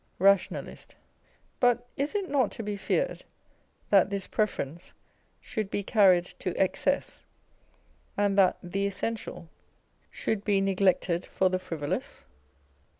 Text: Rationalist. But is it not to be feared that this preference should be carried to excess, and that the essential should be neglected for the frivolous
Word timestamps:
Rationalist. 0.17 0.95
But 1.59 1.85
is 1.95 2.15
it 2.15 2.27
not 2.27 2.49
to 2.53 2.63
be 2.63 2.75
feared 2.75 3.23
that 3.91 4.09
this 4.09 4.25
preference 4.25 4.93
should 5.39 5.69
be 5.69 5.83
carried 5.83 6.25
to 6.39 6.59
excess, 6.59 7.23
and 8.17 8.35
that 8.35 8.57
the 8.63 8.87
essential 8.87 9.47
should 10.09 10.43
be 10.43 10.59
neglected 10.59 11.23
for 11.23 11.49
the 11.49 11.59
frivolous 11.59 12.25